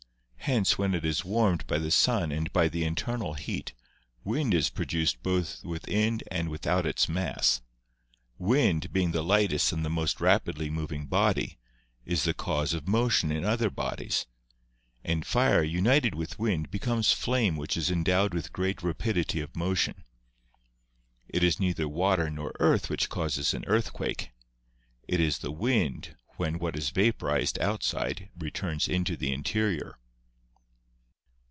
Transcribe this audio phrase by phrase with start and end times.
[0.45, 3.73] Hence when it is warmed by the sun and by the internal heat,
[4.25, 7.61] wind is produced both within and without its mass.
[8.37, 11.57] Wind, being the THE ANCIENT COSMOGONIES 9 lightest and most rapidly moving body,
[12.05, 14.25] is the cause of motion in other bodies;
[15.05, 20.03] and fire, united with wind, becomes flame which is endowed with great rapidity of motion.
[21.29, 24.31] It is neither water nor earth which causes an earthquake;
[25.07, 29.97] it is the wind when what is vaporized outside returns into the interior."